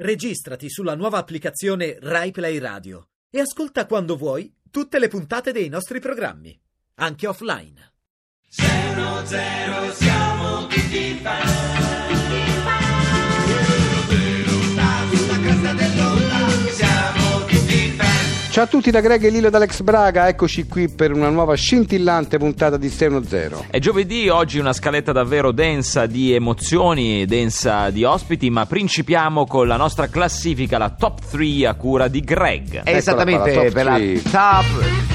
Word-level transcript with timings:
Registrati 0.00 0.70
sulla 0.70 0.94
nuova 0.94 1.18
applicazione 1.18 1.98
RaiPlay 2.00 2.58
Radio 2.58 3.08
e 3.28 3.40
ascolta 3.40 3.84
quando 3.84 4.16
vuoi 4.16 4.54
tutte 4.70 5.00
le 5.00 5.08
puntate 5.08 5.50
dei 5.50 5.68
nostri 5.68 5.98
programmi, 5.98 6.56
anche 7.00 7.26
offline. 7.26 7.94
0 8.46 9.26
0 9.26 9.92
siamo 9.94 10.66
tutti 10.68 11.14
fan. 11.14 12.77
Ciao 18.58 18.66
a 18.66 18.70
tutti 18.70 18.90
da 18.90 19.00
Greg 19.00 19.22
e 19.22 19.28
Lilo 19.28 19.50
dall'ex 19.50 19.82
Braga, 19.82 20.26
eccoci 20.26 20.66
qui 20.66 20.88
per 20.88 21.12
una 21.12 21.28
nuova 21.28 21.54
scintillante 21.54 22.38
puntata 22.38 22.76
di 22.76 22.88
Steno 22.90 23.22
Zero. 23.22 23.64
È 23.70 23.78
giovedì, 23.78 24.28
oggi 24.28 24.58
una 24.58 24.72
scaletta 24.72 25.12
davvero 25.12 25.52
densa 25.52 26.06
di 26.06 26.34
emozioni, 26.34 27.24
densa 27.24 27.90
di 27.90 28.02
ospiti, 28.02 28.50
ma 28.50 28.66
principiamo 28.66 29.46
con 29.46 29.68
la 29.68 29.76
nostra 29.76 30.08
classifica, 30.08 30.76
la 30.76 30.90
top 30.90 31.20
3 31.30 31.68
a 31.68 31.74
cura 31.74 32.08
di 32.08 32.18
Greg. 32.18 32.80
Esattamente, 32.82 33.52
qua, 33.52 33.62
la 33.62 33.68
top 33.68 33.72
per 33.72 33.84
la 33.84 33.94
three. 33.94 34.22
top 34.22 34.64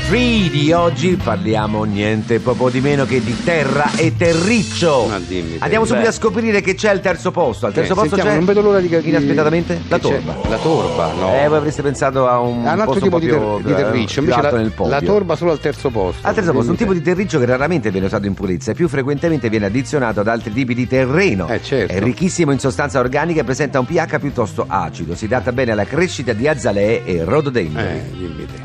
3 0.08 0.18
di 0.50 0.72
oggi 0.72 1.16
parliamo 1.22 1.84
niente 1.84 2.40
poco 2.40 2.70
di 2.70 2.80
meno 2.80 3.04
che 3.06 3.22
di 3.22 3.44
terra 3.44 3.92
e 3.98 4.16
terriccio. 4.16 5.06
Ma 5.10 5.20
dimmi 5.20 5.58
te. 5.58 5.64
Andiamo 5.64 5.84
subito 5.84 6.06
Beh. 6.06 6.12
a 6.12 6.14
scoprire 6.14 6.62
che 6.62 6.76
c'è 6.76 6.90
al 6.90 7.02
terzo 7.02 7.32
posto. 7.32 7.66
Al 7.66 7.74
terzo 7.74 7.92
Eh, 7.92 7.96
posto 7.96 8.16
sentiamo, 8.16 8.30
c'è 8.32 8.36
non 8.38 8.46
vedo 8.46 8.62
l'ora 8.62 8.80
di 8.80 8.88
capire. 8.88 9.10
Inaspettatamente 9.18 9.82
la 9.90 10.00
torba. 10.00 10.36
La 10.48 10.58
torba, 10.58 11.12
no. 11.14 11.34
Eh, 11.34 11.48
voi 11.50 11.58
avreste 11.58 11.82
pensato 11.82 12.28
a 12.28 12.40
un, 12.40 12.60
Ah, 12.66 12.74
un 12.74 12.80
altro 12.80 12.86
posto 12.86 13.00
tipo 13.02 13.20
un 13.38 13.62
di, 13.62 13.74
ter- 13.74 13.84
terriccio, 13.84 14.20
invece 14.20 14.42
la, 14.42 14.88
la 14.88 15.02
torba 15.02 15.36
solo 15.36 15.52
al 15.52 15.60
terzo 15.60 15.90
posto. 15.90 16.28
Al 16.28 16.34
terzo 16.34 16.52
posto, 16.52 16.72
un 16.72 16.78
tipo 16.78 16.94
di 16.94 17.02
terriccio 17.02 17.40
che 17.40 17.46
raramente 17.46 17.92
viene 17.92 18.08
usato 18.08 18.26
in 18.26 18.34
pulizia 18.34 18.72
e 18.72 18.76
più 18.76 18.88
frequentemente 18.88 19.50
viene 19.50 19.68
addizionato 19.68 20.20
ad 20.20 20.28
altri 20.28 20.52
tipi 20.52 20.74
di 20.74 20.88
terreno. 20.88 21.48
Eh, 21.48 21.62
certo. 21.62 21.94
È 21.94 22.00
ricchissimo 22.00 22.52
in 22.52 22.60
sostanza 22.60 23.00
organica 23.00 23.42
e 23.42 23.44
presenta 23.44 23.80
un 23.80 23.86
pH 23.86 24.20
piuttosto 24.20 24.66
acido. 24.68 25.16
Si 25.16 25.26
adatta 25.26 25.52
bene 25.52 25.72
alla 25.72 25.86
crescita 25.86 26.34
di 26.34 26.48
azalee 26.48 27.04
e 27.06 27.24
rododendroni. 27.24 27.88
Eh, 27.88 28.63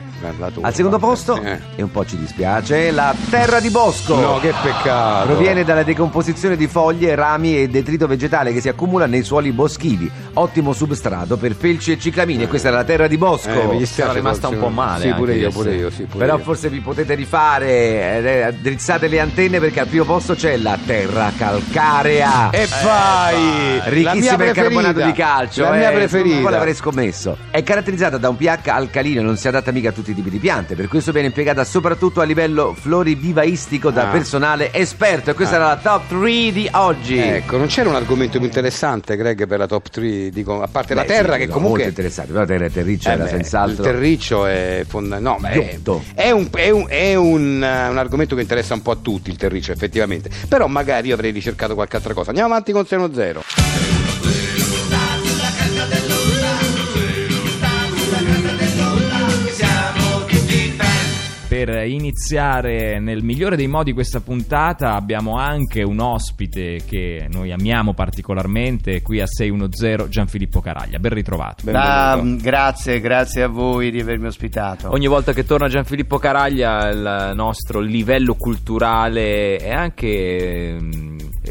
Al 0.60 0.74
secondo 0.74 0.98
posto, 0.98 1.40
Eh. 1.40 1.58
e 1.76 1.82
un 1.82 1.90
po' 1.92 2.04
ci 2.04 2.16
dispiace, 2.18 2.90
la 2.90 3.14
terra 3.30 3.60
di 3.60 3.70
bosco. 3.70 4.16
No, 4.18 4.38
che 4.40 4.52
peccato. 4.62 5.26
Proviene 5.26 5.64
dalla 5.64 5.82
decomposizione 5.84 6.56
di 6.56 6.66
foglie, 6.66 7.14
rami 7.14 7.56
e 7.60 7.68
detrito 7.68 8.06
vegetale 8.06 8.52
che 8.52 8.60
si 8.60 8.68
accumula 8.68 9.06
nei 9.06 9.22
suoli 9.22 9.52
boschivi. 9.52 10.10
Ottimo 10.34 10.72
substrato 10.72 11.36
per 11.36 11.54
felci 11.54 11.92
e 11.92 11.98
ciclamini. 11.98 12.42
E 12.42 12.48
questa 12.48 12.68
era 12.68 12.78
la 12.78 12.84
terra 12.84 13.06
di 13.06 13.16
bosco. 13.16 13.50
Eh, 13.50 13.66
mi 13.66 13.78
dispiace 13.78 14.10
Sarà 14.10 14.12
rimasta 14.12 14.48
forse- 14.48 14.54
un 14.56 14.60
po' 14.68 14.68
male 14.74 15.02
Sì, 15.04 15.12
pure 15.12 15.34
io, 15.34 15.50
pure 15.50 15.74
io, 15.74 15.90
sì, 15.90 16.02
pure 16.04 16.24
Però 16.24 16.36
io. 16.36 16.42
forse 16.42 16.68
vi 16.68 16.80
potete 16.80 17.14
rifare, 17.14 17.68
eh, 18.48 18.54
drizzate 18.60 19.06
le 19.08 19.20
antenne 19.20 19.60
perché 19.60 19.80
al 19.80 19.86
primo 19.86 20.04
posto 20.04 20.34
c'è 20.34 20.56
la 20.56 20.76
terra 20.84 21.30
calcarea. 21.36 22.50
E 22.50 22.66
vai! 22.82 23.34
La 23.34 23.82
mia 23.82 23.82
Ricchissima 23.84 24.30
in 24.32 24.36
preferita. 24.36 24.62
carbonato 24.62 25.00
di 25.04 25.12
calcio. 25.12 25.62
La 25.62 25.70
mia 25.72 25.90
eh, 25.90 25.94
preferita. 25.94 26.40
Quale 26.40 26.56
avrei 26.56 26.74
scommesso? 26.74 27.36
È 27.50 27.62
caratterizzata 27.62 28.18
da 28.18 28.28
un 28.28 28.36
pH 28.36 28.68
alcalino 28.68 29.22
non 29.22 29.36
si 29.36 29.48
adatta 29.48 29.70
mica 29.72 29.88
a 29.90 29.92
tutti 29.92 30.07
tutti 30.08 30.10
i 30.10 30.14
tipi 30.14 30.30
di 30.30 30.38
piante, 30.38 30.74
per 30.74 30.88
questo 30.88 31.12
viene 31.12 31.28
impiegata 31.28 31.64
soprattutto 31.64 32.20
a 32.20 32.24
livello 32.24 32.74
florivivaistico 32.78 33.90
da 33.90 34.08
ah. 34.08 34.10
personale 34.10 34.72
esperto. 34.72 35.30
E 35.30 35.34
questa 35.34 35.56
ah. 35.56 35.58
era 35.58 35.68
la 35.68 35.76
top 35.76 36.08
3 36.08 36.52
di 36.52 36.68
oggi. 36.72 37.18
Ecco, 37.18 37.56
non 37.56 37.66
c'era 37.66 37.88
un 37.88 37.96
argomento 37.96 38.38
più 38.38 38.46
interessante, 38.46 39.16
Greg, 39.16 39.46
per 39.46 39.58
la 39.58 39.66
top 39.66 39.88
3, 39.88 40.30
dico, 40.30 40.62
a 40.62 40.68
parte 40.68 40.94
Beh, 40.94 41.00
la 41.00 41.06
terra 41.06 41.32
sì, 41.34 41.40
che 41.40 41.48
comunque... 41.48 41.68
Molto 41.68 41.88
interessante, 41.88 42.32
però 42.32 42.44
la 42.44 42.50
terra 42.50 42.64
è 42.66 42.70
terriccio 42.70 43.08
eh 43.08 43.12
era 43.12 43.24
beh, 43.24 43.30
senz'altro... 43.30 43.84
Il 43.84 43.90
terriccio 43.90 44.46
è 44.46 44.84
fondamentale. 44.86 45.16
No, 45.84 46.00
è, 46.14 46.22
è, 46.22 46.30
un, 46.30 46.48
è, 46.50 46.70
un, 46.70 46.86
è 46.88 47.14
un, 47.14 47.56
uh, 47.62 47.90
un, 47.90 47.98
argomento 47.98 48.34
che 48.34 48.42
interessa 48.42 48.74
un 48.74 48.82
po' 48.82 48.92
a 48.92 48.96
tutti, 48.96 49.30
il 49.30 49.36
terriccio, 49.36 49.72
effettivamente. 49.72 50.30
Però 50.48 50.66
magari 50.66 51.08
io 51.08 51.14
avrei 51.14 51.30
ricercato 51.30 51.74
qualche 51.74 51.96
altra 51.96 52.14
cosa. 52.14 52.28
Andiamo 52.28 52.50
avanti 52.50 52.72
con 52.72 52.82
6-0. 52.88 53.67
Per 61.58 61.88
iniziare 61.88 63.00
nel 63.00 63.24
migliore 63.24 63.56
dei 63.56 63.66
modi 63.66 63.92
questa 63.92 64.20
puntata 64.20 64.94
abbiamo 64.94 65.38
anche 65.38 65.82
un 65.82 65.98
ospite 65.98 66.84
che 66.86 67.26
noi 67.28 67.50
amiamo 67.50 67.94
particolarmente 67.94 69.02
qui 69.02 69.20
a 69.20 69.26
610 69.26 70.08
Gianfilippo 70.08 70.60
Caraglia. 70.60 71.00
Ben 71.00 71.12
ritrovato. 71.12 71.68
Ah, 71.72 72.14
Benvenuto. 72.14 72.44
grazie, 72.44 73.00
grazie 73.00 73.42
a 73.42 73.48
voi 73.48 73.90
di 73.90 73.98
avermi 73.98 74.28
ospitato. 74.28 74.92
Ogni 74.92 75.08
volta 75.08 75.32
che 75.32 75.44
torna 75.44 75.66
Gianfilippo 75.66 76.18
Caraglia 76.18 76.90
il 76.90 77.32
nostro 77.34 77.80
livello 77.80 78.34
culturale 78.34 79.58
e 79.58 79.72
anche 79.72 80.76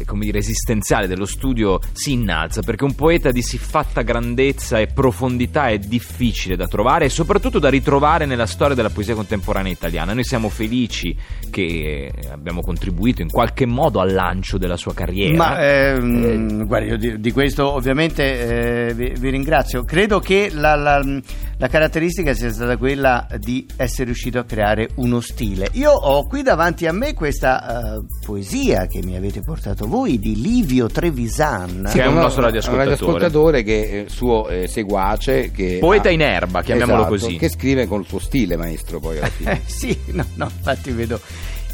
mm, 0.00 0.04
come 0.04 0.24
dire 0.24 0.38
esistenziale 0.38 1.06
dello 1.06 1.26
studio 1.26 1.78
si 1.92 2.12
innalza 2.12 2.62
perché 2.62 2.84
un 2.84 2.94
poeta 2.94 3.30
di 3.30 3.42
siffatta 3.42 4.02
grandezza 4.02 4.78
e 4.78 4.86
profondità 4.86 5.68
è 5.68 5.78
difficile 5.78 6.56
da 6.56 6.66
trovare 6.66 7.06
e 7.06 7.08
soprattutto 7.08 7.58
da 7.58 7.68
ritrovare 7.68 8.26
nella 8.26 8.46
storia 8.46 8.74
della 8.74 8.90
poesia 8.90 9.14
contemporanea 9.14 9.72
italiana. 9.72 10.14
Noi 10.14 10.24
siamo 10.24 10.48
felici 10.48 11.16
che 11.50 12.10
abbiamo 12.30 12.60
contribuito 12.60 13.22
in 13.22 13.30
qualche 13.30 13.66
modo 13.66 14.00
al 14.00 14.12
lancio 14.12 14.58
della 14.58 14.76
sua 14.76 14.94
carriera. 14.94 15.36
Ma 15.36 15.58
ehm, 15.60 16.66
guarda, 16.66 16.86
io 16.86 16.96
di, 16.96 17.20
di 17.20 17.32
questo 17.32 17.72
ovviamente 17.72 18.88
eh, 18.88 18.94
vi, 18.94 19.12
vi 19.18 19.30
ringrazio. 19.30 19.84
Credo 19.84 20.20
che 20.20 20.50
la, 20.52 20.74
la- 20.74 21.20
la 21.58 21.66
caratteristica 21.66 22.34
sia 22.34 22.52
stata 22.52 22.76
quella 22.76 23.26
di 23.38 23.66
essere 23.76 24.04
riuscito 24.04 24.38
a 24.38 24.44
creare 24.44 24.90
uno 24.96 25.20
stile. 25.20 25.68
Io 25.72 25.90
ho 25.90 26.24
qui 26.26 26.42
davanti 26.42 26.86
a 26.86 26.92
me 26.92 27.14
questa 27.14 27.96
eh, 27.96 28.04
poesia 28.24 28.86
che 28.86 29.02
mi 29.02 29.16
avete 29.16 29.40
portato 29.40 29.86
voi 29.88 30.20
di 30.20 30.40
Livio 30.40 30.86
Trevisan. 30.86 31.88
Che 31.92 32.00
è 32.02 32.06
un 32.06 32.14
no, 32.14 32.20
nostro 32.22 32.42
radioascoltatore. 32.42 32.88
Un 32.88 32.96
radioascoltatore 32.96 33.62
che 33.64 34.04
è 34.04 34.08
suo 34.08 34.48
eh, 34.48 34.68
seguace. 34.68 35.50
Che 35.50 35.78
Poeta 35.80 36.08
ha- 36.08 36.12
in 36.12 36.20
erba, 36.20 36.62
chiamiamolo 36.62 37.00
Esatto, 37.00 37.14
così. 37.14 37.36
Che 37.36 37.48
scrive 37.48 37.86
col 37.88 38.06
suo 38.06 38.20
stile, 38.20 38.56
maestro, 38.56 39.00
poi 39.00 39.18
alla 39.18 39.26
fine. 39.26 39.52
Eh, 39.52 39.60
sì, 39.66 39.98
no, 40.12 40.24
no, 40.34 40.44
infatti 40.44 40.92
vedo 40.92 41.20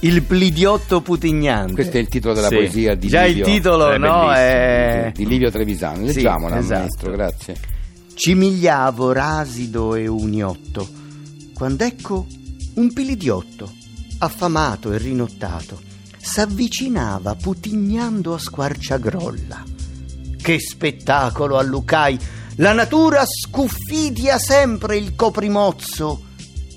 il 0.00 0.22
plidiotto 0.22 1.02
putignante. 1.02 1.74
Questo 1.74 1.98
è 1.98 2.00
il 2.00 2.08
titolo 2.08 2.32
della 2.32 2.48
Sì. 2.48 2.54
poesia 2.54 2.94
di 2.94 3.08
Già 3.08 3.24
Livio. 3.24 3.44
il 3.44 3.52
titolo, 3.52 3.90
È 3.90 3.98
no? 3.98 4.32
È... 4.32 5.12
di 5.14 5.26
Livio 5.26 5.50
Trevisan. 5.50 5.96
Sì, 6.08 6.14
Leggiamola, 6.14 6.56
esatto. 6.58 6.78
maestro, 6.80 7.10
grazie. 7.12 7.54
Cimigliavo 8.14 9.12
rasido 9.12 9.96
e 9.96 10.06
uniotto, 10.06 10.88
quando 11.52 11.84
ecco 11.84 12.26
un 12.74 12.92
pilidiotto, 12.92 13.72
affamato 14.18 14.92
e 14.92 14.98
rinottato, 14.98 15.80
s'avvicinava 16.16 17.34
putignando 17.34 18.34
a 18.34 18.38
squarciagrolla. 18.38 19.64
Che 20.40 20.60
spettacolo 20.60 21.58
a 21.58 21.62
Lucai! 21.62 22.18
La 22.56 22.72
natura 22.72 23.24
scuffidia 23.26 24.38
sempre 24.38 24.96
il 24.96 25.16
coprimozzo 25.16 26.22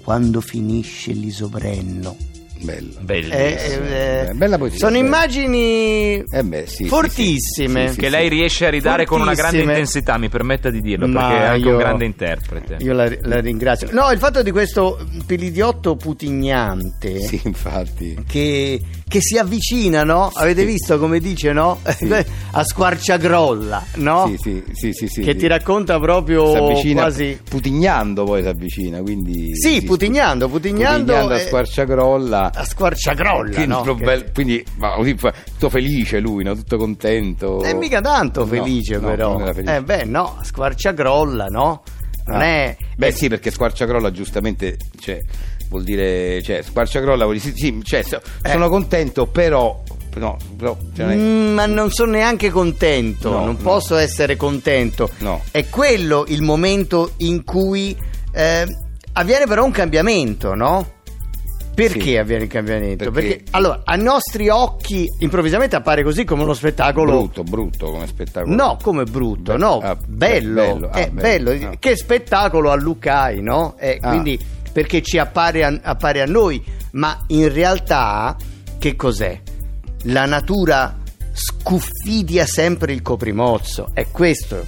quando 0.03 0.41
finisce 0.41 1.11
l'isobrenno. 1.11 2.36
Bello. 2.59 2.91
Bellissimo. 3.01 3.35
Eh, 3.35 4.27
eh, 4.29 4.33
bella 4.33 4.57
poesia, 4.57 4.79
Sono 4.79 4.91
bella. 4.93 5.05
immagini 5.05 6.23
Eh 6.29 6.43
beh, 6.43 6.65
sì, 6.67 6.75
sì, 6.83 6.87
fortissime. 6.87 7.87
sì, 7.87 7.93
sì, 7.93 7.99
che 7.99 8.09
lei 8.09 8.29
riesce 8.29 8.65
a 8.65 8.69
ridare 8.69 9.05
con 9.05 9.21
una 9.21 9.33
grande 9.33 9.59
intensità, 9.61 10.17
mi 10.17 10.29
permetta 10.29 10.69
di 10.69 10.81
dirlo, 10.81 11.07
Ma 11.07 11.27
perché 11.27 11.43
è 11.43 11.45
anche 11.47 11.59
io- 11.67 11.71
un 11.71 11.77
grande 11.77 12.05
interprete. 12.05 12.77
Io 12.79 12.93
la, 12.93 13.11
la 13.21 13.39
ringrazio. 13.39 13.89
No, 13.91 14.11
il 14.11 14.17
fatto 14.19 14.41
di 14.43 14.51
questo 14.51 14.99
pilidiotto 15.25 15.95
putignante 15.95 17.19
Sì, 17.21 17.39
infatti. 17.43 18.17
che, 18.27 18.81
che 19.07 19.21
si 19.21 19.37
avvicina, 19.37 20.03
no? 20.03 20.29
Avete 20.33 20.65
visto 20.65 20.99
come 20.99 21.19
dice, 21.19 21.53
no? 21.53 21.79
a 22.51 22.63
squarciagrolla, 22.63 23.85
no? 23.95 24.27
Sì, 24.27 24.37
sì, 24.37 24.63
sì, 24.73 24.91
sì, 24.93 25.07
sì, 25.07 25.21
che 25.21 25.35
ti 25.35 25.47
racconta 25.47 25.97
proprio 25.99 26.49
si 26.51 26.57
avvicina 26.57 27.01
quasi. 27.03 27.39
putignando 27.47 28.23
poi 28.25 28.41
si 28.41 28.47
avvicina 28.49 29.01
quindi 29.01 29.55
Sì, 29.55 29.81
putignando, 29.83 30.49
putignando, 30.49 31.13
putignando 31.13 31.33
a 31.35 31.39
squarciagrolla 31.39 32.51
A 32.53 32.65
squarciagrolla, 32.65 33.53
quindi, 33.55 33.67
no? 33.67 33.97
quindi 34.33 34.65
tutto 35.51 35.69
felice 35.69 36.19
lui 36.19 36.43
no? 36.43 36.53
tutto 36.55 36.75
contento 36.77 37.63
E 37.63 37.73
mica 37.73 38.01
tanto 38.01 38.45
felice, 38.45 38.99
però. 38.99 39.39
Eh, 39.53 39.81
beh, 39.83 40.03
no, 40.05 40.37
squarciagrolla, 40.41 41.45
no? 41.45 41.81
Non 42.25 42.41
Ah. 42.41 42.43
è. 42.43 42.77
beh 42.97 43.11
sì 43.11 43.29
perché 43.29 43.51
squarciagrolla 43.51 44.11
giustamente 44.11 44.75
cioè, 44.99 45.21
vuol 45.69 45.83
dire 45.83 46.41
cioè 46.43 46.61
squarciagrolla 46.61 47.23
vuol 47.25 47.37
dire 47.37 47.49
sì, 47.53 47.57
sì, 47.57 47.79
cioè, 47.83 48.03
so- 48.03 48.21
Eh. 48.43 48.49
sono 48.51 48.69
contento 48.69 49.25
però 49.27 49.81
no, 50.15 50.35
però 50.57 50.75
cioè, 50.95 51.13
Mm, 51.15 51.53
ma 51.53 51.65
non 51.67 51.91
sono 51.91 52.11
neanche 52.13 52.49
contento, 52.49 53.29
No, 53.29 53.37
non 53.45 53.55
no. 53.57 53.61
posso 53.61 53.95
essere 53.97 54.35
contento. 54.35 55.09
No. 55.19 55.43
È 55.51 55.67
quello 55.69 56.25
il 56.29 56.41
momento 56.41 57.11
in 57.17 57.43
cui 57.43 57.95
eh, 58.33 58.65
avviene 59.13 59.45
però 59.45 59.63
un 59.63 59.69
cambiamento, 59.71 60.55
no? 60.55 60.95
Perché 61.75 62.01
Sì. 62.01 62.17
avviene 62.17 62.45
il 62.45 62.49
cambiamento? 62.49 63.11
Perché- 63.11 63.27
Perché, 63.35 63.43
allora, 63.51 63.81
ai 63.85 64.01
nostri 64.01 64.49
occhi 64.49 65.05
improvvisamente 65.19 65.75
appare 65.75 66.01
così 66.01 66.23
come 66.23 66.41
uno 66.41 66.55
spettacolo 66.55 67.11
brutto 67.11 67.43
brutto 67.43 67.91
come 67.91 68.07
spettacolo 68.07 68.55
No, 68.55 68.77
come 68.81 69.03
brutto, 69.03 69.51
Be- 69.51 69.57
no, 69.59 69.77
ah, 69.83 69.95
bello, 70.03 70.53
bello, 70.55 70.89
ah, 70.91 70.99
eh, 70.99 71.09
bello, 71.11 71.51
bello. 71.51 71.67
ah. 71.69 71.75
Che 71.77 71.95
spettacolo 71.95 72.71
a 72.71 72.75
Lucai, 72.75 73.43
no? 73.43 73.75
Eh, 73.77 73.99
Ah. 74.01 74.09
Quindi 74.09 74.39
perché 74.77 75.01
ci 75.01 75.17
appare 75.17 75.63
a, 75.63 75.79
appare 75.81 76.21
a 76.21 76.27
noi, 76.27 76.63
ma 76.91 77.23
in 77.29 77.51
realtà 77.51 78.37
che 78.77 78.95
cos'è? 78.95 79.41
La 80.03 80.27
natura 80.27 80.99
scuffidia 81.31 82.45
sempre 82.45 82.93
il 82.93 83.01
coprimozzo, 83.01 83.89
è 83.93 84.05
questo 84.11 84.63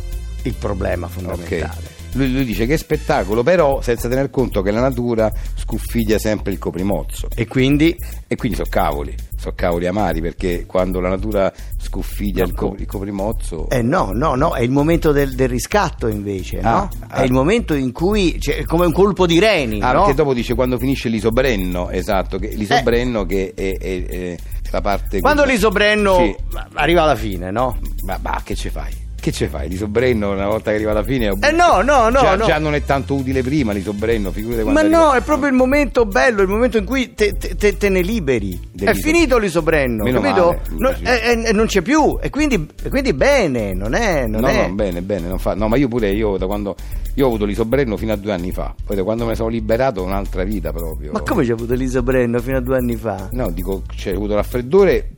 il 0.45 0.55
problema 0.55 1.07
fondamentale. 1.07 1.73
Ok. 1.77 1.88
Lui, 2.13 2.31
lui 2.31 2.43
dice 2.45 2.65
che 2.65 2.73
è 2.73 2.77
spettacolo, 2.77 3.43
però 3.43 3.81
senza 3.81 4.09
tener 4.09 4.29
conto 4.29 4.61
che 4.61 4.71
la 4.71 4.81
natura 4.81 5.31
scuffiglia 5.55 6.17
sempre 6.17 6.51
il 6.51 6.57
coprimozzo. 6.57 7.27
E 7.35 7.47
quindi 7.47 7.95
E 8.27 8.35
quindi 8.35 8.57
so 8.57 8.65
cavoli, 8.69 9.15
so 9.37 9.53
cavoli 9.55 9.85
amari, 9.87 10.21
perché 10.21 10.65
quando 10.65 10.99
la 10.99 11.09
natura 11.09 11.51
scuffiglia 11.77 12.43
il, 12.43 12.53
co- 12.53 12.75
il 12.77 12.85
coprimozzo... 12.85 13.69
Eh 13.69 13.81
no, 13.81 14.11
no, 14.13 14.35
no, 14.35 14.53
è 14.53 14.61
il 14.61 14.69
momento 14.71 15.11
del, 15.11 15.33
del 15.35 15.49
riscatto 15.49 16.07
invece, 16.07 16.59
Ah, 16.59 16.71
no? 16.71 16.89
ah. 17.07 17.15
È 17.21 17.23
il 17.23 17.31
momento 17.31 17.73
in 17.73 17.91
cui 17.91 18.37
c'è 18.39 18.63
come 18.65 18.85
un 18.85 18.91
colpo 18.91 19.25
di 19.25 19.39
reni, 19.39 19.81
Ah, 19.81 19.91
no? 19.93 19.99
perché 20.01 20.15
dopo 20.15 20.33
dice 20.33 20.53
quando 20.55 20.77
finisce 20.77 21.09
l'isobrenno, 21.09 21.89
esatto, 21.89 22.37
che 22.37 22.49
l'isobrenno 22.49 23.25
che 23.25 23.53
è, 23.55 23.77
è- 23.77 24.05
è 24.05 24.35
la 24.71 24.81
parte... 24.81 25.19
Quando 25.21 25.43
l'isobrenno 25.45 26.15
Sì. 26.15 26.35
arriva 26.73 27.01
alla 27.03 27.15
fine, 27.15 27.49
no? 27.51 27.77
Ma, 28.03 28.19
ma 28.21 28.39
che 28.43 28.55
ci 28.55 28.69
fai? 28.69 28.93
Che 29.19 29.31
ci 29.33 29.47
fai? 29.47 29.67
L'isobrenno 29.67 30.31
una 30.31 30.47
volta 30.47 30.69
che 30.69 30.77
arriva 30.77 30.91
alla 30.91 31.03
fine... 31.03 31.25
è 31.25 31.29
un- 31.31 31.43
Eh 31.43 31.51
no, 31.51 31.81
no, 31.81 32.09
no, 32.09 32.19
già, 32.21 32.35
no. 32.35 32.45
già 32.45 32.57
non 32.57 32.73
è 32.73 32.83
tanto 32.85 33.15
utile 33.15 33.41
prima 33.43 33.73
l'isobrenno, 33.73 34.31
figurate 34.31 34.61
quando 34.63 34.79
Ma 34.79 34.85
arriva- 34.87 35.03
no, 35.11 35.13
è 35.13 35.21
proprio 35.21 35.49
il 35.49 35.55
momento 35.55 36.05
bello, 36.05 36.41
il 36.41 36.47
momento 36.47 36.77
in 36.77 36.85
cui 36.85 37.13
te, 37.13 37.35
te- 37.37 37.75
te- 37.77 37.89
ne 37.89 38.01
liberi. 38.01 38.53
È 38.53 38.67
Dell'iso- 38.71 39.01
finito 39.01 39.37
l'isobrenno, 39.37 40.03
Meno 40.03 40.21
capito? 40.21 40.45
male, 40.45 40.61
No, 40.77 40.93
sì. 40.95 41.03
e- 41.03 41.31
e- 41.43 41.47
e 41.47 41.51
non 41.53 41.65
c'è 41.65 41.81
più, 41.81 42.17
e 42.21 42.29
quindi, 42.29 42.67
quindi 42.89 43.13
bene, 43.13 43.73
non 43.73 43.93
è... 43.93 44.25
Non 44.25 44.41
no, 44.41 44.47
è... 44.47 44.67
no, 44.67 44.73
bene, 44.73 45.01
bene, 45.01 45.27
non 45.27 45.37
fa- 45.39 45.53
no, 45.55 45.67
ma 45.67 45.75
io 45.75 45.87
pure, 45.89 46.11
io 46.11 46.37
da 46.37 46.45
quando 46.45 46.75
io 47.15 47.25
ho 47.25 47.27
avuto 47.27 47.43
l'isobrenno 47.45 47.97
fino 47.97 48.13
a 48.13 48.15
due 48.15 48.31
anni 48.31 48.51
fa, 48.51 48.73
poi 48.85 48.95
da 48.95 49.03
quando 49.03 49.23
me 49.25 49.31
ne 49.31 49.35
sono 49.35 49.49
liberato 49.49 50.01
un'altra 50.01 50.43
vita 50.45 50.71
proprio. 50.71 51.11
Ma 51.11 51.19
come 51.21 51.43
c'è 51.43 51.51
avuto 51.51 51.73
l'isobrenno 51.73 52.39
fino 52.39 52.55
a 52.57 52.61
due 52.61 52.77
anni 52.77 52.95
fa? 52.95 53.27
No, 53.31 53.49
dico, 53.51 53.71
ho 53.71 54.09
avuto 54.11 54.35
raffreddore 54.35 55.09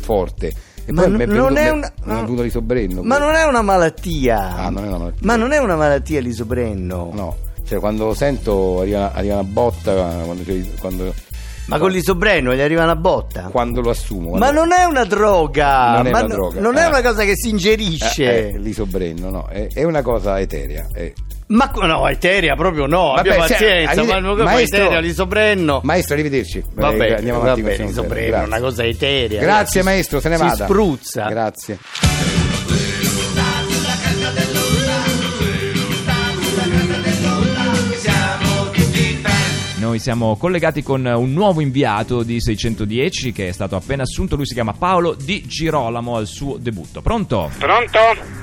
forte. 0.00 0.52
E 0.88 0.92
Ma 0.92 1.06
non- 1.06 1.22
non 1.28 1.56
è 1.58 1.68
una- 1.68 1.92
venuto 2.02 2.40
l'isobrenno. 2.42 3.02
Ma 3.02 3.18
non 3.18 3.34
è 3.34 3.44
una 3.44 3.60
malattia. 3.60 4.54
Ah, 4.56 4.70
non 4.70 4.84
è 4.84 4.86
una 4.88 4.96
malattia. 4.96 5.26
Ma 5.26 5.36
non 5.36 5.52
è 5.52 5.58
una 5.58 5.76
malattia 5.76 6.18
l'isobrenno. 6.20 7.10
No, 7.12 7.36
cioè 7.66 7.78
quando 7.78 8.06
lo 8.06 8.14
sento 8.14 8.80
arriva, 8.80 9.12
arriva 9.12 9.34
una 9.34 9.44
botta 9.44 9.92
quando, 10.24 10.42
quando, 10.80 11.14
Ma 11.66 11.78
con 11.78 11.90
l'isobrenno 11.90 12.54
gli 12.54 12.60
arriva 12.60 12.84
una 12.84 12.96
botta. 12.96 13.48
quando 13.52 13.82
lo 13.82 13.90
assumo. 13.90 14.34
Ma 14.38 14.50
non 14.50 14.72
è 14.72 14.84
una 14.84 15.04
droga. 15.04 15.96
Non 15.96 16.06
è 16.06 16.08
una 16.08 16.20
no- 16.22 16.26
droga. 16.28 16.60
non 16.60 16.76
è 16.78 16.82
Ah. 16.84 16.88
una 16.88 17.02
cosa 17.02 17.24
che 17.24 17.36
si 17.36 17.48
Eh, 17.48 17.50
ingerisce. 17.50 18.48
eh, 18.52 18.58
l'isobrenno, 18.58 19.28
no, 19.28 19.46
è, 19.48 19.68
è 19.70 19.84
una 19.84 20.00
cosa 20.00 20.40
eterea. 20.40 20.86
è- 20.90 21.12
Ma 21.48 21.70
no, 21.74 22.06
eteria 22.08 22.54
proprio 22.56 22.86
no. 22.86 23.12
Vabbè, 23.14 23.20
abbia 23.20 23.32
se- 23.46 23.54
pazienza. 23.54 23.90
arrive- 23.92 24.20
ma 24.20 24.34
maestro- 24.44 24.78
eteria 24.80 25.00
l'isobrenno? 25.00 25.80
Maestro, 25.82 26.14
arrivederci. 26.14 26.62
Vabbè, 26.74 27.10
Eh, 27.10 27.14
andiamo 27.14 27.40
avanti 27.40 27.62
vabbè, 27.62 27.76
l'isobrenno 27.78 28.26
Grazie. 28.28 28.46
una 28.46 28.60
cosa 28.60 28.84
eterea. 28.84 29.40
Grazie 29.40 29.80
Si- 29.80 29.86
maestro, 29.86 30.20
se 30.20 30.28
ne 30.28 30.36
si 30.36 30.42
vada. 30.42 30.64
spruzza. 30.64 31.26
Grazie. 31.28 31.78
Noi 39.88 40.00
siamo 40.00 40.36
collegati 40.36 40.82
con 40.82 41.02
un 41.06 41.32
nuovo 41.32 41.62
inviato 41.62 42.22
di 42.22 42.42
610 42.42 43.32
che 43.32 43.48
è 43.48 43.52
stato 43.52 43.74
appena 43.74 44.02
assunto, 44.02 44.36
lui 44.36 44.44
si 44.44 44.52
chiama 44.52 44.74
Paolo 44.74 45.14
Di 45.14 45.46
Girolamo 45.46 46.16
al 46.16 46.26
suo 46.26 46.58
debutto. 46.58 47.00
Pronto? 47.00 47.50
Pronto? 47.56 47.98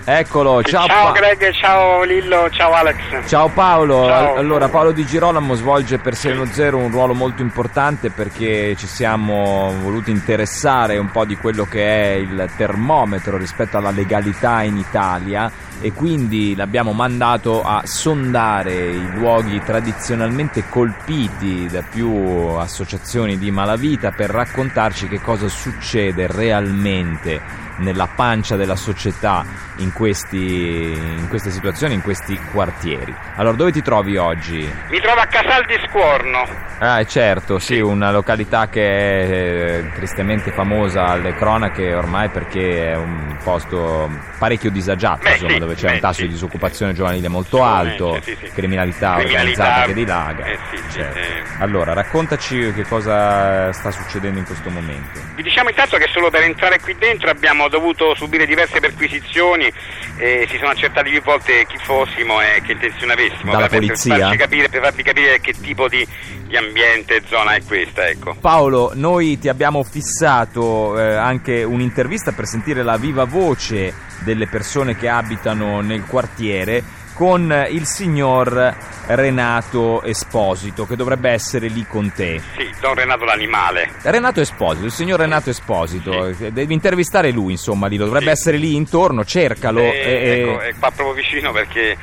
Eccolo, 0.06 0.64
ciao, 0.64 0.88
Ciao 0.88 1.12
Pa- 1.12 1.20
Greg, 1.20 1.52
ciao 1.52 2.04
Lillo, 2.04 2.50
ciao 2.50 2.72
Alex. 2.72 3.28
Ciao 3.28 3.50
Paolo, 3.50 4.06
Ciao. 4.08 4.32
Al- 4.32 4.38
allora 4.40 4.70
Paolo 4.70 4.92
Di 4.92 5.06
Girolamo 5.06 5.54
svolge 5.54 6.00
per 6.00 6.16
610 6.16 6.74
un 6.74 6.90
ruolo 6.90 7.14
molto 7.14 7.44
importante 7.44 8.10
perché 8.10 8.76
ci 8.76 8.88
siamo 8.88 9.72
voluti 9.84 10.10
interessare 10.10 10.98
un 10.98 11.12
po' 11.12 11.26
di 11.26 11.36
quello 11.36 11.66
che 11.66 11.86
è 11.86 12.16
il 12.16 12.50
termometro 12.58 13.38
rispetto 13.38 13.78
alla 13.78 13.92
legalità 13.92 14.64
in 14.64 14.78
Italia 14.78 15.52
e 15.82 15.92
quindi 15.92 16.56
l'abbiamo 16.56 16.94
mandato 16.94 17.62
a 17.62 17.82
sondare 17.86 18.74
i 18.74 19.12
luoghi 19.14 19.62
tradizionalmente 19.64 20.64
colpiti 20.70 21.35
da 21.70 21.82
più 21.82 22.10
associazioni 22.58 23.38
di 23.38 23.52
malavita 23.52 24.12
per 24.12 24.30
raccontarci 24.30 25.08
che 25.10 25.20
cosa 25.20 25.50
succede 25.50 26.28
realmente 26.28 27.65
nella 27.78 28.08
pancia 28.08 28.56
della 28.56 28.76
società 28.76 29.46
in, 29.78 29.92
questi, 29.94 30.92
in 30.94 31.28
queste 31.30 31.50
situazioni, 31.50 31.94
in 31.94 32.02
questi 32.02 32.40
quartieri. 32.52 33.14
Allora, 33.36 33.56
dove 33.56 33.72
ti 33.72 33.82
trovi 33.82 34.18
oggi? 34.18 34.72
Mi 34.90 35.00
trovo 35.00 35.20
a 35.20 35.26
Casal 35.26 35.66
di 35.66 35.76
Scuorno. 35.90 36.44
Ah, 36.80 37.04
certo, 37.06 37.58
sì, 37.60 37.80
una 37.80 38.12
località 38.12 38.68
che 38.68 38.82
è 38.84 39.30
eh, 39.30 39.92
tristemente 39.94 40.52
famosa 40.52 41.06
alle 41.06 41.34
cronache 41.34 41.94
ormai 41.94 42.30
perché 42.30 42.92
è 42.92 42.96
un 42.96 43.38
posto 43.44 44.10
parecchio 44.38 44.70
disagiato, 44.72 45.22
Beh, 45.24 45.32
insomma, 45.32 45.52
sì, 45.54 45.60
dove 45.60 45.76
c'è 45.76 45.88
beh, 45.88 45.94
un 45.94 46.00
tasso 46.00 46.20
sì. 46.20 46.22
di 46.24 46.30
disoccupazione 46.30 46.94
giovanile 46.94 47.28
molto 47.30 47.64
alto, 47.64 48.20
sì, 48.22 48.36
criminalità, 48.54 49.16
Criminalità, 49.16 49.18
organizzata 49.18 49.86
che 49.86 49.94
dilaga. 49.94 50.46
eh, 50.46 50.60
certo. 50.92 51.18
eh. 51.20 51.44
Allora, 51.60 51.94
raccontaci 51.94 52.74
che 52.74 52.84
cosa 52.84 53.72
sta 53.72 53.92
succedendo 53.92 54.40
in 54.40 54.46
questo 54.46 54.70
momento. 54.70 55.20
Vi 55.36 55.44
diciamo 55.44 55.70
intanto 55.70 55.98
che 55.98 56.08
solo 56.12 56.30
per 56.30 56.42
entrare 56.42 56.80
qui 56.82 56.96
dentro 56.98 57.30
abbiamo 57.30 57.65
dovuto 57.68 58.16
subire 58.16 58.46
diverse 58.46 58.80
perquisizioni 58.80 59.72
e 60.18 60.48
si 60.50 60.58
sono 60.58 60.72
accertati 60.72 61.10
più 61.10 61.22
volte 61.22 61.66
chi 61.68 61.78
fossimo 61.78 62.42
e 62.42 62.62
che 62.64 62.74
intenzione 62.74 63.14
avessimo. 63.14 63.52
Dalla 63.52 63.68
per, 63.68 63.80
polizia? 63.80 64.30
Per 64.30 64.38
capire, 64.38 64.70
per 64.70 64.82
farvi 64.82 65.04
capire 65.04 65.40
che 65.40 65.54
tipo 65.54 65.88
di, 65.88 66.08
di 66.48 66.56
ambiente 66.58 67.16
e 67.16 67.22
zona 67.28 67.54
è 67.56 67.64
questa, 67.64 68.08
ecco. 68.08 68.36
Paolo, 68.40 68.92
noi 68.94 69.38
ti 69.40 69.50
abbiamo 69.50 69.84
fissato 69.84 71.00
eh, 71.00 71.16
anche 71.16 71.64
un'intervista 71.64 72.32
per 72.32 72.46
sentire 72.46 72.84
la 72.84 72.98
viva 72.98 73.26
voce 73.26 73.94
delle 74.20 74.48
persone 74.48 74.96
che 74.96 75.10
abitano 75.10 75.82
nel 75.82 76.06
quartiere 76.06 76.95
con 77.16 77.66
il 77.70 77.86
signor 77.86 78.76
Renato 79.08 80.04
Esposito 80.04 80.86
che 80.86 80.96
dovrebbe 80.98 81.30
essere 81.32 81.68
lì 81.68 81.86
con 81.88 82.12
te. 82.14 82.42
Sì, 82.58 82.70
Don 82.82 82.94
Renato 82.94 83.24
l'animale. 83.24 83.90
Renato 84.02 84.42
Esposito, 84.42 84.86
il 84.86 84.92
signor 84.92 85.20
Renato 85.20 85.50
Esposito, 85.50 86.28
eh, 86.28 86.52
devi 86.52 86.74
intervistare 86.74 87.32
lui 87.32 87.54
insomma, 87.54 87.88
lì, 87.88 87.96
dovrebbe 87.98 88.26
Sì. 88.26 88.32
essere 88.32 88.58
lì 88.58 88.76
intorno, 88.76 89.24
cercalo. 89.24 89.80
Eh, 89.80 89.86
e- 89.86 90.12
e- 90.12 90.40
ecco, 90.42 90.60
è 90.60 90.74
qua 90.78 90.92
proprio 90.92 91.14
vicino 91.16 91.52
perché 91.54 91.98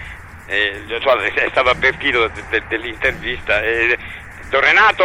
eh, 0.46 0.82
cioè, 1.00 1.16
è 1.32 1.48
stato 1.50 1.68
avvertito 1.68 2.28
de- 2.28 2.42
de- 2.50 2.62
dell'intervista. 2.68 3.62
Eh, 3.62 3.96
Don 4.50 4.60
Renato? 4.60 5.04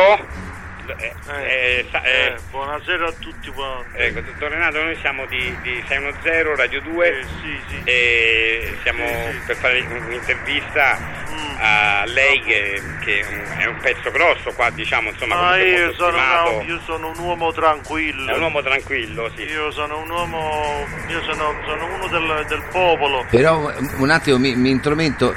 Eh, 0.95 1.13
eh, 1.27 1.85
sa- 1.91 2.01
eh, 2.03 2.27
Eh, 2.27 2.35
buonasera 2.49 3.07
a 3.07 3.11
tutti 3.19 3.49
quanti. 3.51 3.89
ecco, 3.97 4.21
Don 4.39 4.49
Renato, 4.49 4.81
noi 4.81 4.95
siamo 5.01 5.25
di, 5.25 5.53
di 5.61 5.83
610 5.87 6.55
Radio 6.55 6.81
2 6.81 7.07
Eh, 7.19 7.23
sì, 7.41 7.59
sì. 7.67 7.81
e 7.83 8.77
siamo 8.83 9.05
Sì, 9.05 9.31
sì. 9.31 9.39
per 9.47 9.55
fare 9.57 9.79
un'intervista 9.81 10.97
Mm. 11.29 11.55
a 11.59 12.03
lei 12.05 12.41
che, 12.41 12.81
che 13.03 13.19
è 13.57 13.65
un 13.65 13.77
pezzo 13.81 14.09
grosso 14.11 14.51
qua, 14.53 14.69
diciamo, 14.69 15.09
insomma, 15.09 15.35
Ma 15.35 15.41
comunque 15.51 15.69
io 15.69 15.93
sono, 15.93 16.17
una- 16.17 16.63
io 16.63 16.79
sono 16.85 17.07
un 17.09 17.19
uomo 17.19 17.51
tranquillo. 17.51 18.31
È 18.31 18.35
un 18.35 18.41
uomo 18.41 18.61
tranquillo, 18.63 19.29
sì. 19.35 19.41
Io 19.43 19.69
sono 19.71 19.99
un 19.99 20.09
uomo. 20.09 20.85
Io 21.09 21.21
sono, 21.23 21.53
sono 21.65 21.85
uno 21.95 22.07
del, 22.07 22.45
del 22.47 22.63
popolo. 22.71 23.25
Però 23.29 23.71
un 23.97 24.09
attimo 24.09 24.37
mi, 24.39 24.55
mi 24.55 24.69
intrometto, 24.69 25.35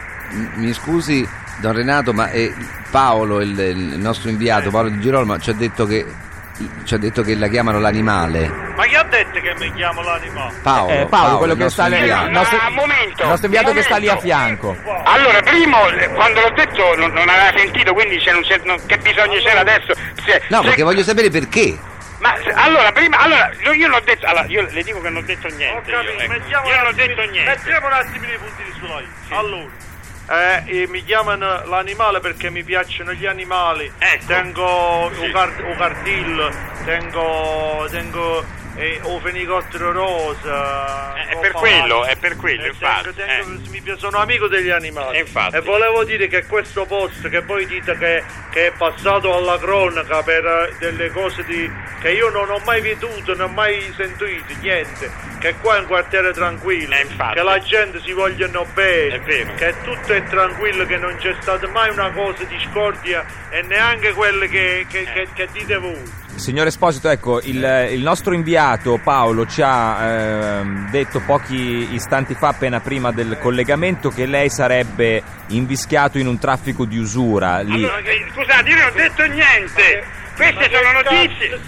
mi 0.54 0.72
scusi 0.72 1.28
Don 1.60 1.72
Renato, 1.74 2.12
ma 2.12 2.30
eh, 2.30 2.54
Paolo, 2.90 3.40
il, 3.40 3.58
il 3.58 3.98
nostro 3.98 4.30
inviato, 4.30 4.70
Paolo 4.70 4.88
Di 4.88 5.00
Girolamo, 5.00 5.38
ci 5.38 5.50
ha 5.50 5.54
detto 5.54 5.84
che 5.86 6.06
ci 6.84 6.92
ha 6.92 6.98
detto 6.98 7.22
che 7.22 7.34
la 7.36 7.48
chiamano 7.48 7.78
l'animale. 7.80 8.46
Ma 8.76 8.84
chi 8.84 8.94
ha 8.94 9.02
detto 9.04 9.40
che 9.40 9.54
mi 9.58 9.72
chiamo 9.72 10.02
l'animale? 10.02 10.52
Paolo, 10.62 10.92
Eh, 10.92 11.06
Paolo, 11.06 11.38
quello 11.38 11.52
il 11.54 11.58
che 11.58 11.70
sta 11.70 11.86
lì, 11.86 11.96
inviato. 11.98 12.26
il 12.26 12.30
nostro, 12.32 12.58
Ah, 12.60 12.68
un 12.68 12.74
momento, 12.74 13.22
il 13.22 13.28
nostro 13.28 13.46
inviato 13.46 13.68
un 13.70 13.74
che 13.76 13.82
sta 13.82 13.96
lì 13.96 14.08
a 14.08 14.14
momento. 14.14 14.26
fianco. 14.26 14.76
Allora, 15.04 15.40
primo, 15.40 15.88
eh, 15.88 16.08
quando 16.10 16.40
l'ho 16.40 16.50
detto 16.50 16.96
non, 16.96 17.12
non 17.12 17.28
aveva 17.30 17.50
sentito, 17.56 17.92
quindi 17.94 18.18
c'è- 18.18 18.32
non 18.32 18.42
c'è- 18.42 18.60
non- 18.64 18.78
che 18.84 18.98
bisogno 18.98 19.38
c'era 19.40 19.60
adesso? 19.60 19.94
Se- 20.24 20.42
No, 20.48 20.60
se- 20.60 20.66
perché 20.68 20.82
voglio 20.82 21.02
sapere 21.02 21.30
perché. 21.30 21.78
Ma 22.18 22.34
se- 22.44 22.52
allora, 22.52 22.92
prima, 22.92 23.16
allora, 23.20 23.50
io 23.64 23.72
io 23.72 23.86
non 23.88 23.96
ho 23.96 24.02
detto, 24.04 24.26
allora, 24.26 24.44
io 24.46 24.66
le 24.70 24.82
dico 24.82 25.00
che 25.00 25.08
non 25.08 25.22
ho 25.22 25.26
detto 25.26 25.46
Ho 25.46 25.50
niente. 25.56 25.90
Io, 25.90 25.96
capito, 25.96 26.18
ecco. 26.22 26.32
mettiamo 26.32 26.68
Io 26.68 26.76
non 26.76 26.86
ho 26.86 26.92
detto 26.92 27.20
niente. 27.22 27.50
Mettiamo 27.56 27.86
un 27.86 27.92
attimo 27.92 28.24
i 28.26 28.36
punti 28.38 28.62
di 28.64 28.72
sulla 28.78 29.00
I. 29.00 29.06
Allora. 29.30 29.88
Eh, 30.30 30.86
mi 30.88 31.02
chiamano 31.04 31.64
l'animale 31.66 32.20
perché 32.20 32.50
mi 32.50 32.62
piacciono 32.62 33.12
gli 33.12 33.26
animali. 33.26 33.90
Ecco. 33.98 34.26
Tengo 34.26 35.10
Sì. 35.14 35.24
un, 35.24 35.32
car- 35.32 35.64
un 35.64 35.76
cartillo, 35.76 36.50
tengo, 36.84 37.86
tengo 37.90 38.44
eh, 38.76 39.00
un 39.04 39.20
fenicottero 39.20 39.92
rosa. 39.92 41.14
Eh, 41.16 41.26
è 41.28 41.38
per 41.38 41.52
quello, 41.52 42.04
è 42.04 42.16
per 42.16 42.36
quello, 42.36 42.64
Eh, 42.64 42.68
infatti, 42.68 43.14
tengo- 43.14 43.60
tengo- 43.70 43.92
eh. 43.92 43.96
sono 43.98 44.18
amico 44.18 44.46
degli 44.48 44.70
animali. 44.70 45.16
Eh, 45.16 45.20
infatti. 45.20 45.56
E 45.56 45.60
volevo 45.60 46.04
dire 46.04 46.28
che 46.28 46.46
questo 46.46 46.84
posto 46.86 47.28
che 47.28 47.40
voi 47.40 47.66
dite 47.66 47.96
che, 47.98 48.22
che 48.50 48.66
è 48.68 48.72
passato 48.76 49.34
alla 49.36 49.58
cronaca 49.58 50.22
per 50.22 50.44
eh, 50.44 50.74
delle 50.78 51.10
cose 51.10 51.44
di, 51.44 51.70
che 52.00 52.12
io 52.12 52.30
non 52.30 52.50
ho 52.50 52.58
mai 52.64 52.80
veduto, 52.80 53.34
non 53.34 53.50
ho 53.50 53.52
mai 53.52 53.92
sentito, 53.96 54.24
niente. 54.60 55.10
Che 55.40 55.54
qua 55.60 55.76
è 55.76 55.80
un 55.80 55.86
quartiere 55.86 56.32
tranquillo, 56.32 56.94
che 57.34 57.42
la 57.42 57.58
gente 57.60 58.00
si 58.02 58.12
vogliono 58.12 58.66
bene, 58.74 59.20
che 59.22 59.74
tutto 59.82 60.12
è 60.12 60.22
tranquillo, 60.24 60.84
che 60.84 60.96
non 60.98 61.16
c'è 61.16 61.34
stata 61.40 61.66
mai 61.68 61.90
una 61.90 62.10
cosa 62.10 62.44
di 62.44 62.58
scordia 62.70 63.24
e 63.48 63.62
neanche 63.62 64.12
quelle 64.12 64.48
che, 64.48 64.86
che- 64.88 65.28
che 65.32 65.48
dite 65.52 65.76
voi. 65.78 66.18
Signor 66.40 66.68
Esposito, 66.68 67.10
ecco, 67.10 67.38
il, 67.42 67.88
il 67.90 68.00
nostro 68.00 68.32
inviato 68.32 68.98
Paolo 69.04 69.46
ci 69.46 69.60
ha 69.62 70.58
ehm, 70.60 70.90
detto 70.90 71.20
pochi 71.20 71.92
istanti 71.92 72.34
fa, 72.34 72.48
appena 72.48 72.80
prima 72.80 73.12
del 73.12 73.36
collegamento, 73.38 74.08
che 74.08 74.24
lei 74.24 74.48
sarebbe 74.48 75.22
invischiato 75.48 76.18
in 76.18 76.26
un 76.26 76.38
traffico 76.38 76.86
di 76.86 76.96
usura 76.96 77.60
lì. 77.60 77.74
Allora, 77.74 77.98
eh, 77.98 78.26
scusate, 78.32 78.68
io 78.70 78.76
non 78.76 78.86
ho 78.86 78.92
detto 78.92 79.26
niente. 79.26 80.18
Queste 80.36 80.70
sono 80.72 80.92
notizie. 80.92 81.60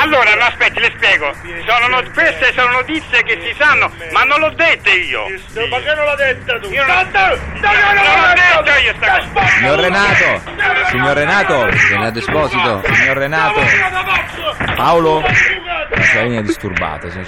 allora, 0.00 0.34
no, 0.34 0.44
aspetti, 0.44 0.80
le 0.80 0.92
spiego. 0.96 1.34
Sono 1.66 1.86
no- 1.88 2.10
queste 2.12 2.52
sono 2.54 2.70
notizie 2.72 3.22
che 3.22 3.38
si 3.42 3.54
sanno, 3.58 3.92
ma 4.12 4.22
non 4.24 4.40
l'ho 4.40 4.50
dette 4.50 4.90
io. 4.90 5.26
Ma 5.68 5.78
che 5.80 5.94
non 5.94 6.04
l'ha 6.06 6.14
detta 6.14 6.58
tu? 6.60 6.70
Io 6.70 6.84
non- 6.84 7.10
Tanto- 7.10 7.18
No, 7.36 7.72
no, 7.72 7.92
non 7.92 8.04
l'ho 8.20 8.62
detto 8.62 8.78
io 8.80 8.94
sta 8.96 9.22
cosa. 9.32 9.46
Signor 9.48 9.78
Renato, 9.80 10.42
signor 10.90 11.14
Renato, 11.16 11.66
Renato 11.66 12.18
Esposito. 12.18 12.82
signor 12.94 13.16
Renato, 13.18 13.60
Paolo, 14.76 15.20
la 15.20 16.02
sua 16.04 16.22
linea 16.22 16.40
disturbata. 16.42 17.10
se 17.10 17.24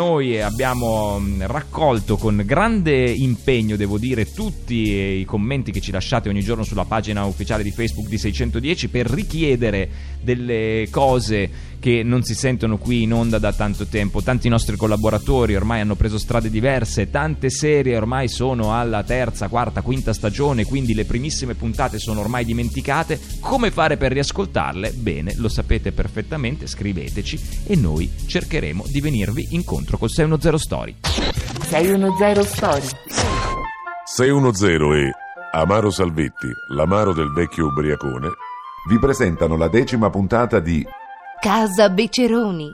Noi 0.00 0.40
abbiamo 0.40 1.18
mh, 1.18 1.46
raccolto 1.46 2.16
con 2.16 2.42
grande 2.46 3.04
impegno, 3.04 3.76
devo 3.76 3.98
dire, 3.98 4.32
tutti 4.32 4.98
eh, 4.98 5.18
i 5.18 5.26
commenti 5.26 5.72
che 5.72 5.82
ci 5.82 5.90
lasciate 5.90 6.30
ogni 6.30 6.40
giorno 6.40 6.64
sulla 6.64 6.86
pagina 6.86 7.26
ufficiale 7.26 7.62
di 7.62 7.70
Facebook 7.70 8.08
di 8.08 8.16
610 8.16 8.88
per 8.88 9.06
richiedere 9.06 9.90
delle 10.22 10.88
cose 10.90 11.50
che 11.80 12.02
non 12.04 12.22
si 12.22 12.34
sentono 12.34 12.76
qui 12.76 13.02
in 13.02 13.12
onda 13.12 13.38
da 13.38 13.52
tanto 13.52 13.86
tempo. 13.86 14.22
Tanti 14.22 14.48
nostri 14.48 14.76
collaboratori 14.76 15.56
ormai 15.56 15.80
hanno 15.80 15.96
preso 15.96 16.18
strade 16.18 16.50
diverse, 16.50 17.10
tante 17.10 17.50
serie 17.50 17.96
ormai 17.96 18.28
sono 18.28 18.78
alla 18.78 19.02
terza, 19.02 19.48
quarta, 19.48 19.82
quinta 19.82 20.12
stagione, 20.12 20.64
quindi 20.64 20.94
le 20.94 21.06
primissime 21.06 21.54
puntate 21.54 21.98
sono 21.98 22.20
ormai 22.20 22.44
dimenticate. 22.44 23.18
Come 23.40 23.70
fare 23.70 23.96
per 23.96 24.12
riascoltarle? 24.12 24.92
Bene, 24.92 25.34
lo 25.36 25.48
sapete 25.48 25.90
perfettamente, 25.90 26.66
scriveteci 26.66 27.40
e 27.66 27.74
noi 27.74 28.08
cercheremo 28.26 28.84
di 28.86 29.00
venirvi 29.00 29.48
incontro 29.50 29.96
col 29.96 30.10
610 30.10 30.58
Story. 30.62 30.94
610 31.66 32.46
Story. 32.46 32.86
610 34.04 35.08
e 35.08 35.12
Amaro 35.52 35.90
Salvetti, 35.90 36.48
l'amaro 36.68 37.12
del 37.12 37.32
vecchio 37.32 37.66
ubriacone, 37.66 38.28
vi 38.88 38.98
presentano 38.98 39.56
la 39.56 39.68
decima 39.68 40.10
puntata 40.10 40.60
di 40.60 40.84
Casa 41.40 41.88
Beceroni. 41.88 42.70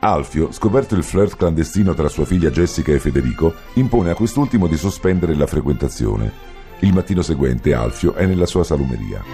Alfio, 0.00 0.52
scoperto 0.52 0.94
il 0.94 1.02
flirt 1.02 1.38
clandestino 1.38 1.94
tra 1.94 2.08
sua 2.08 2.26
figlia 2.26 2.50
Jessica 2.50 2.92
e 2.92 2.98
Federico, 2.98 3.54
impone 3.76 4.10
a 4.10 4.14
quest'ultimo 4.14 4.66
di 4.66 4.76
sospendere 4.76 5.34
la 5.34 5.46
frequentazione. 5.46 6.30
Il 6.80 6.92
mattino 6.92 7.22
seguente 7.22 7.72
Alfio 7.72 8.12
è 8.12 8.26
nella 8.26 8.44
sua 8.44 8.62
salumeria. 8.62 9.24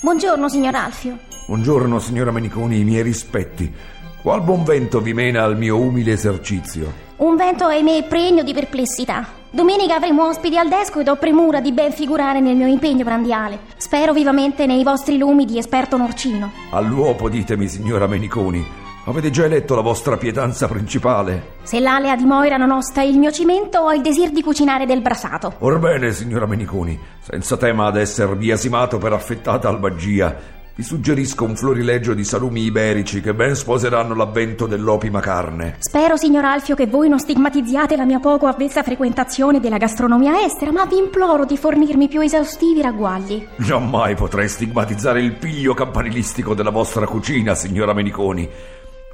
Buongiorno, 0.00 0.48
signor 0.48 0.76
Alfio. 0.76 1.18
Buongiorno, 1.48 1.98
signora 1.98 2.30
Meniconi, 2.30 2.78
i 2.78 2.84
miei 2.84 3.02
rispetti. 3.02 3.74
Qual 4.22 4.40
buon 4.44 4.62
vento 4.62 5.00
vi 5.00 5.14
mena 5.14 5.42
al 5.42 5.58
mio 5.58 5.80
umile 5.80 6.12
esercizio? 6.12 6.92
Un 7.16 7.34
vento 7.34 7.64
ahimè 7.64 8.06
pregno 8.06 8.44
di 8.44 8.54
perplessità. 8.54 9.41
Domenica 9.54 9.96
avremo 9.96 10.28
ospiti 10.28 10.56
al 10.56 10.68
desco 10.68 11.00
ed 11.00 11.08
ho 11.08 11.16
premura 11.16 11.60
di 11.60 11.72
ben 11.72 11.92
figurare 11.92 12.40
nel 12.40 12.56
mio 12.56 12.66
impegno 12.66 13.04
prandiale. 13.04 13.58
Spero 13.76 14.14
vivamente 14.14 14.64
nei 14.64 14.82
vostri 14.82 15.18
lumi 15.18 15.44
di 15.44 15.58
esperto 15.58 15.98
norcino. 15.98 16.50
All'uopo 16.70 17.28
ditemi, 17.28 17.68
signora 17.68 18.06
Meniconi, 18.06 18.64
avete 19.04 19.28
già 19.28 19.44
eletto 19.44 19.74
la 19.74 19.82
vostra 19.82 20.16
pietanza 20.16 20.66
principale? 20.68 21.56
Se 21.64 21.80
l'alea 21.80 22.16
di 22.16 22.24
Moira 22.24 22.56
non 22.56 22.70
osta 22.70 23.02
il 23.02 23.18
mio 23.18 23.30
cimento, 23.30 23.80
ho 23.80 23.92
il 23.92 24.00
desir 24.00 24.30
di 24.30 24.40
cucinare 24.40 24.86
del 24.86 25.02
brasato. 25.02 25.52
Orbene, 25.58 26.12
signora 26.12 26.46
Meniconi, 26.46 26.98
senza 27.20 27.58
tema 27.58 27.84
ad 27.84 27.98
esser 27.98 28.34
biasimato 28.36 28.96
per 28.96 29.12
affettata 29.12 29.68
albagia, 29.68 30.34
vi 30.74 30.82
suggerisco 30.82 31.44
un 31.44 31.54
florileggio 31.54 32.14
di 32.14 32.24
salumi 32.24 32.62
iberici 32.62 33.20
che 33.20 33.34
ben 33.34 33.54
sposeranno 33.54 34.14
l'avvento 34.14 34.66
dell'opima 34.66 35.20
carne. 35.20 35.76
Spero, 35.80 36.16
signor 36.16 36.44
Alfio, 36.44 36.74
che 36.74 36.86
voi 36.86 37.08
non 37.08 37.18
stigmatizziate 37.18 37.96
la 37.96 38.04
mia 38.04 38.20
poco 38.20 38.46
avvezza 38.46 38.82
frequentazione 38.82 39.60
della 39.60 39.76
gastronomia 39.76 40.44
estera, 40.44 40.72
ma 40.72 40.86
vi 40.86 40.96
imploro 40.96 41.44
di 41.44 41.56
fornirmi 41.56 42.08
più 42.08 42.20
esaustivi 42.20 42.80
ragguagli. 42.80 43.46
Giammai 43.56 44.14
potrei 44.14 44.48
stigmatizzare 44.48 45.20
il 45.20 45.32
piglio 45.32 45.74
campanilistico 45.74 46.54
della 46.54 46.70
vostra 46.70 47.06
cucina, 47.06 47.54
signora 47.54 47.92
Meniconi. 47.92 48.48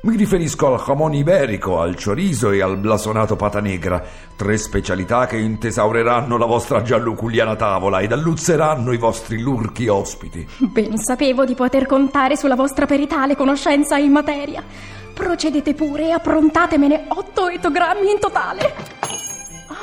Mi 0.01 0.15
riferisco 0.15 0.73
al 0.73 0.81
jamon 0.81 1.13
iberico, 1.15 1.81
al 1.81 1.97
chorizo 2.01 2.53
e 2.53 2.63
al 2.63 2.79
blasonato 2.79 3.35
pata 3.35 3.61
negra, 3.61 4.01
tre 4.37 4.57
specialità 4.57 5.27
che 5.27 5.39
intesaureranno 5.39 6.37
la 6.37 6.47
vostra 6.47 6.83
gialluculiana 6.83 7.57
tavola 7.57 7.99
ed 7.99 8.13
alluzzeranno 8.13 8.93
i 8.93 8.97
vostri 8.97 9.41
lurchi 9.41 9.89
ospiti. 9.89 10.47
Ben 10.59 10.97
sapevo 10.99 11.45
di 11.45 11.57
poter 11.57 11.87
contare 11.87 12.37
sulla 12.37 12.55
vostra 12.55 12.87
peritale 12.87 13.35
conoscenza 13.35 13.97
in 13.97 14.13
materia. 14.13 14.63
Procedete 15.13 15.75
pure 15.75 16.07
e 16.07 16.11
approntatemene 16.13 17.07
otto 17.09 17.49
etogrammi 17.49 18.09
in 18.09 18.21
totale. 18.21 18.75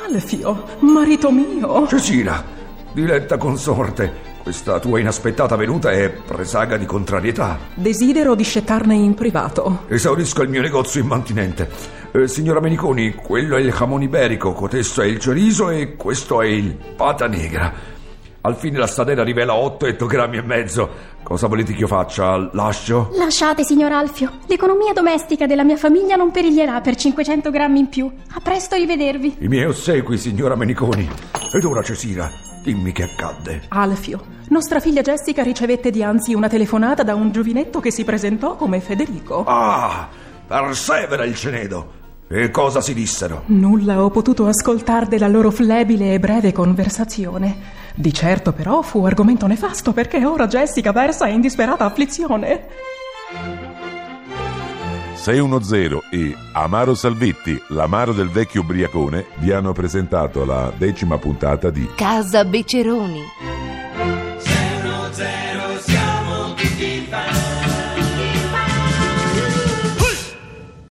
Alfio, 0.08 0.64
marito 0.80 1.30
mio. 1.30 1.86
Cecina, 1.88 2.42
diletta 2.90 3.36
consorte, 3.36 4.25
questa 4.46 4.78
tua 4.78 5.00
inaspettata 5.00 5.56
venuta 5.56 5.90
è 5.90 6.08
presaga 6.08 6.76
di 6.76 6.86
contrarietà. 6.86 7.58
Desidero 7.74 8.36
discettarne 8.36 8.94
in 8.94 9.14
privato. 9.14 9.86
Esaurisco 9.88 10.42
il 10.42 10.48
mio 10.50 10.60
negozio 10.60 11.00
immantinente. 11.00 11.68
Eh, 12.12 12.28
signora 12.28 12.60
Meniconi, 12.60 13.12
quello 13.16 13.56
è 13.56 13.60
il 13.60 13.72
jamon 13.72 14.02
iberico, 14.02 14.52
cotesto 14.52 15.02
è 15.02 15.06
il 15.06 15.20
chorizo 15.20 15.70
e 15.70 15.96
questo 15.96 16.42
è 16.42 16.46
il 16.46 16.76
pata 16.94 17.26
negra. 17.26 17.72
Al 18.42 18.54
fine 18.54 18.78
la 18.78 18.86
stadera 18.86 19.24
rivela 19.24 19.56
8 19.56 19.86
ettogrammi 19.86 20.36
e 20.36 20.42
mezzo. 20.42 20.90
Cosa 21.24 21.48
volete 21.48 21.72
che 21.72 21.80
io 21.80 21.88
faccia? 21.88 22.48
Lascio? 22.52 23.10
Lasciate, 23.16 23.64
signor 23.64 23.90
Alfio. 23.90 24.30
L'economia 24.46 24.92
domestica 24.92 25.46
della 25.46 25.64
mia 25.64 25.76
famiglia 25.76 26.14
non 26.14 26.30
periglierà 26.30 26.80
per 26.80 26.94
500 26.94 27.50
grammi 27.50 27.80
in 27.80 27.88
più. 27.88 28.08
A 28.34 28.40
presto 28.40 28.76
rivedervi. 28.76 29.38
I 29.40 29.48
miei 29.48 29.64
ossequi, 29.64 30.16
signora 30.16 30.54
Meniconi. 30.54 31.10
Ed 31.52 31.64
ora, 31.64 31.82
Cesira, 31.82 32.30
dimmi 32.66 32.90
che 32.90 33.04
accadde. 33.04 33.62
Alfio, 33.68 34.20
nostra 34.48 34.80
figlia 34.80 35.00
Jessica 35.00 35.44
ricevette 35.44 35.92
dianzi 35.92 36.34
una 36.34 36.48
telefonata 36.48 37.04
da 37.04 37.14
un 37.14 37.30
giovinetto 37.30 37.78
che 37.78 37.92
si 37.92 38.02
presentò 38.02 38.56
come 38.56 38.80
Federico. 38.80 39.44
Ah, 39.46 40.08
persevera 40.48 41.24
il 41.24 41.36
cenedo. 41.36 41.94
E 42.28 42.50
cosa 42.50 42.80
si 42.80 42.92
dissero? 42.92 43.42
Nulla 43.46 44.02
ho 44.02 44.10
potuto 44.10 44.48
ascoltar 44.48 45.06
della 45.06 45.28
loro 45.28 45.52
flebile 45.52 46.14
e 46.14 46.18
breve 46.18 46.50
conversazione. 46.50 47.84
Di 47.94 48.12
certo 48.12 48.52
però 48.52 48.82
fu 48.82 49.04
argomento 49.04 49.46
nefasto 49.46 49.92
perché 49.92 50.24
ora 50.26 50.48
Jessica 50.48 50.90
versa 50.90 51.28
in 51.28 51.40
disperata 51.40 51.84
afflizione. 51.84 52.66
610 55.26 56.02
e 56.10 56.36
Amaro 56.52 56.94
Salvetti, 56.94 57.60
l'amaro 57.70 58.12
del 58.12 58.28
vecchio 58.28 58.60
ubriacone, 58.60 59.26
vi 59.38 59.50
hanno 59.50 59.72
presentato 59.72 60.44
la 60.44 60.72
decima 60.76 61.18
puntata 61.18 61.68
di 61.68 61.84
Casa 61.96 62.44
Beceroni. 62.44 63.65